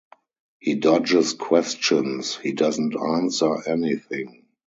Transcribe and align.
He 0.57 0.73
dodges 0.73 1.33
questions, 1.35 2.35
he 2.35 2.53
doesn't 2.53 2.95
answer 2.99 3.55
anything. 3.69 4.47